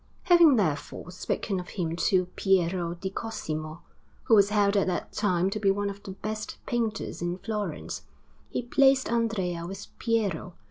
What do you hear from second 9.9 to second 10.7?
Piero.